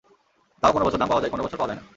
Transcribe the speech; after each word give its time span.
তাও 0.61 0.73
কোনো 0.75 0.85
বছর 0.85 0.99
দাম 1.01 1.09
পাওয়া 1.11 1.21
যায়, 1.23 1.31
কোনো 1.33 1.43
বছর 1.45 1.57
পাওয়া 1.59 1.69
যায় 1.71 1.79
না। 1.79 1.85